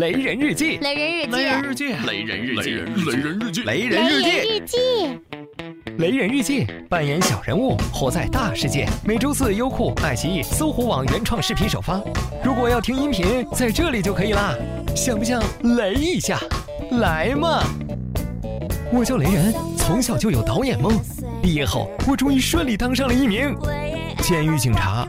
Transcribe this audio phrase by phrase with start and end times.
[0.00, 4.78] 雷人日记，雷人日记，雷人日记，雷人日记，雷人日记，雷人日记，日记，
[5.98, 8.88] 雷人日记，扮演小人物，活在大世界。
[9.04, 12.02] 每周四优酷、爱奇艺、搜狐网原创视频首发。
[12.42, 14.56] 如果要听音频，在这里就可以啦。
[14.96, 15.40] 想不想
[15.76, 16.40] 雷一下？
[16.98, 17.62] 来嘛！
[18.92, 20.98] 我叫雷人，从小就有导演梦。
[21.40, 23.56] 毕业后，我终于顺利当上了一名
[24.22, 25.08] 监狱警察。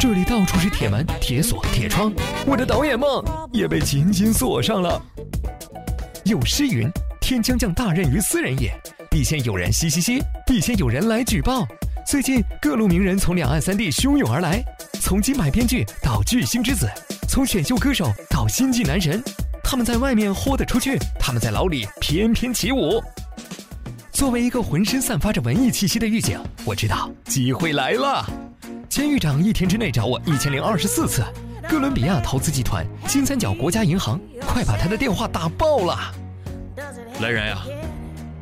[0.00, 2.12] 这里到处是铁门、铁锁、铁窗，
[2.44, 3.22] 我的导演梦
[3.52, 5.00] 也被紧紧锁上了。
[6.24, 6.88] 有诗云
[7.20, 8.72] ：“天将降大任于斯人也，
[9.10, 11.66] 必先有人嘻嘻嘻，必先有人来举报。”
[12.06, 14.62] 最近各路名人从两岸三地汹涌而来，
[15.00, 16.88] 从金牌编剧到巨星之子，
[17.28, 19.22] 从选秀歌手到新晋男神，
[19.62, 23.00] 他们在外面豁得出去，他们在牢里翩翩起舞。
[24.12, 28.24] 作为一个浑身散发着文艺气息的狱警，我知道机会来了。
[28.88, 31.22] 监狱长一天之内找我一千零二十四次，
[31.70, 36.12] 哥伦比亚投资集团、金三角国家银行，快把他的电话打爆了！
[37.20, 37.62] 来人呀，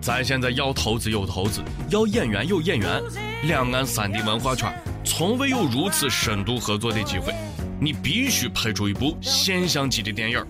[0.00, 3.02] 咱现在要投资有投资，要演员有演员，
[3.42, 7.34] 两岸三地文化圈从未有如此深度合作的机会，
[7.78, 10.42] 你必须拍出一部现象级的电影。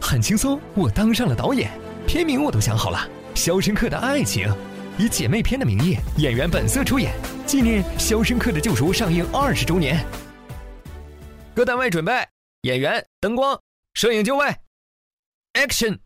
[0.00, 1.72] 很轻松，我当上了导演，
[2.06, 2.98] 片名我都想好了，
[3.36, 4.48] 《肖申克的爱情》。
[4.96, 7.12] 以姐妹篇的名义，演员本色出演，
[7.44, 10.06] 纪念《肖申克的救赎》上映二十周年。
[11.56, 12.12] 各单位准备，
[12.64, 13.58] 演员、灯光、
[13.94, 14.44] 摄影就位
[15.54, 15.96] ，Action！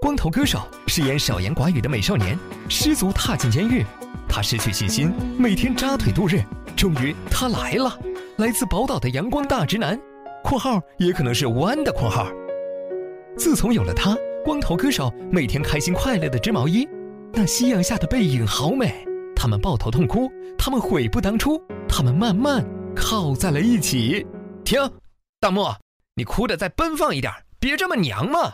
[0.00, 2.38] 光头歌手饰演少言寡语的美少年，
[2.70, 3.84] 失足踏进监狱，
[4.26, 6.42] 他失去信心，每天扎腿度日。
[6.74, 8.00] 终于，他来了，
[8.38, 10.00] 来自宝岛的阳光大直男
[10.42, 12.26] （括号也可能是弯的括号）。
[13.36, 16.88] 自从有了他，光头歌手每天开心快乐的织毛衣。
[17.34, 19.06] 那夕阳下的背影好美，
[19.36, 24.26] 他们抱头痛哭，他们悔不当初，他们慢慢靠在了一起。
[24.64, 24.78] 停，
[25.40, 25.76] 大漠，
[26.14, 28.52] 你哭的再奔放一点，别这么娘嘛。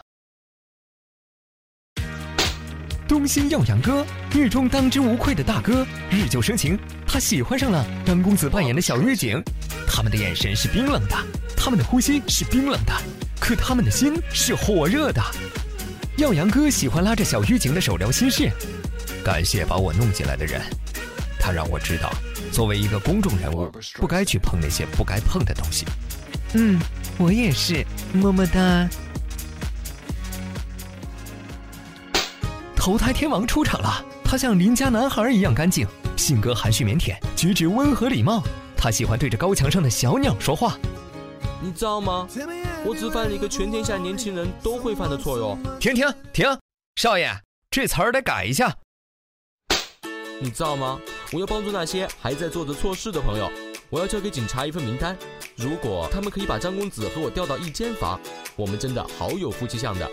[3.09, 9.41] 东兴耀阳哥，狱中当之无愧的大哥，日久生情，他喜欢上了张公子扮演的小狱警。
[9.86, 11.17] 他们的眼神是冰冷的，
[11.57, 12.92] 他们的呼吸是冰冷的，
[13.39, 15.23] 可他们的心是火热的。
[16.19, 18.51] 耀阳哥喜欢拉着小狱警的手聊心事，
[19.25, 20.61] 感谢把我弄进来的人，
[21.46, 22.12] 他让我知道，
[22.51, 25.86] 作为一个公众人物，不该去碰那些不该碰的东西。
[26.55, 26.77] 嗯，
[27.18, 28.89] 我也是，么么哒。
[32.74, 35.86] 投胎天王出场了，他像邻家男孩一样干净，
[36.17, 38.42] 性格含蓄腼腆，举止温和礼貌。
[38.77, 40.77] 他喜欢对着高墙上的小鸟说话。
[41.63, 42.27] 你知道吗？
[42.84, 45.57] 我只犯了一个全天下年轻人都会犯的错哟！
[45.78, 46.45] 停停停，
[46.96, 47.30] 少爷，
[47.70, 48.77] 这词儿得改一下。
[50.41, 50.98] 你知道吗？
[51.33, 53.51] 我要帮助那些还在做着错事的朋友。
[53.89, 55.17] 我要交给警察一份名单，
[55.57, 58.20] 如果他们可以把张公子和我调到一间房，
[58.57, 60.11] 我们真的好有夫妻相的。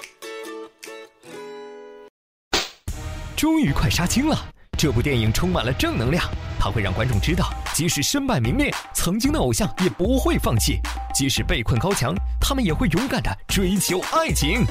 [3.35, 4.38] 终于快杀青了，
[4.78, 6.23] 这部电影充满了正能量。
[6.59, 10.75] 它会让观众知道，即使身败名裂，曾经的偶像也不会放弃；
[11.13, 14.63] 即使被困高墙，他们也会勇敢的追求爱情。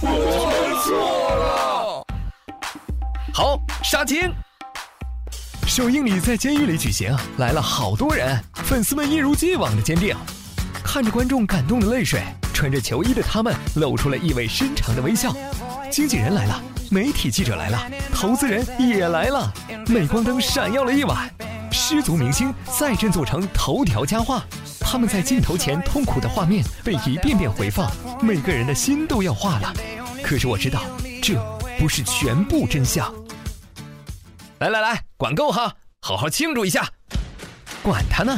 [0.00, 2.04] 我错了。
[3.32, 4.32] 好，杀青。
[5.68, 10.16] 首映礼在监狱里举行，来了好多人，粉丝们一如既往的坚定。
[10.82, 12.22] 看着观众感动的泪水，
[12.54, 15.30] 穿着球衣的他们露出了意味深长的微笑。
[15.90, 16.60] 经纪人来了。
[16.90, 17.78] 媒体记者来了，
[18.14, 19.52] 投资人也来了，
[19.88, 21.30] 镁光灯闪耀了一晚，
[21.70, 24.42] 失足明星再振作成头条佳话。
[24.80, 27.92] 他们在镜头前痛苦的画面被一遍遍回放，
[28.22, 29.70] 每个人的心都要化了。
[30.22, 30.80] 可是我知道，
[31.22, 31.34] 这
[31.78, 33.12] 不是全部真相。
[34.60, 36.84] 来来来，管够哈，好好庆祝一下。
[37.80, 38.36] 管他呢，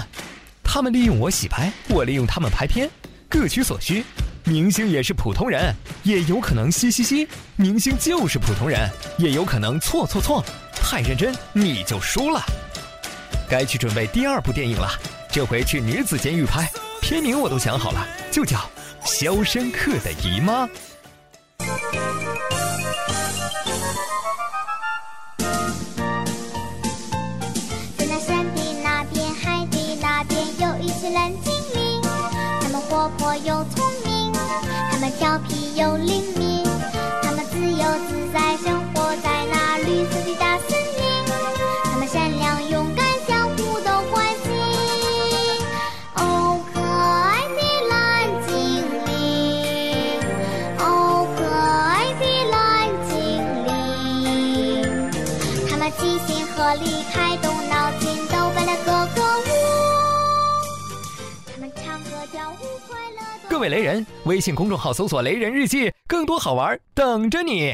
[0.63, 2.91] 他们利用我洗牌，我利用他们拍片，
[3.27, 4.05] 各取所需。
[4.45, 7.27] 明星也是普通人，也有可能嘻嘻嘻。
[7.57, 10.45] 明星就是普通人，也有可能错错错。
[10.75, 12.43] 太认真你就输了。
[13.49, 14.91] 该去准备第二部电影了，
[15.31, 16.69] 这回去女子监狱拍，
[17.01, 18.59] 片名我都想好了，就叫
[19.05, 20.67] 《肖申克的姨妈》。
[31.21, 32.01] 蓝精灵，
[32.63, 34.33] 他们活泼又聪明。
[34.91, 36.65] 他们调皮又灵敏，
[37.23, 41.05] 他们自由自在生活在那绿色的大森林。
[41.85, 44.49] 他们善良勇敢，相互都关心。
[46.17, 47.95] 哦，可爱的蓝
[48.47, 48.57] 精
[49.05, 50.19] 灵，
[50.79, 52.59] 哦，可爱的蓝
[53.11, 53.13] 精
[53.67, 53.69] 灵。
[55.69, 59.21] 他们齐心合力，开动脑筋，都扮了个个
[63.61, 63.71] 为。
[63.71, 67.73] 雷人，微信公众号搜索“雷人日记”，更多好玩等着你。